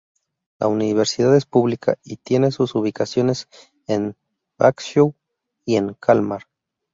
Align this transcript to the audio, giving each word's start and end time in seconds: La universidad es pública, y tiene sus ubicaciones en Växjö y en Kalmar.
La 0.59 0.67
universidad 0.67 1.35
es 1.35 1.45
pública, 1.45 1.95
y 2.03 2.17
tiene 2.17 2.51
sus 2.51 2.73
ubicaciones 2.73 3.47
en 3.85 4.17
Växjö 4.57 5.11
y 5.63 5.75
en 5.75 5.93
Kalmar. 5.93 6.45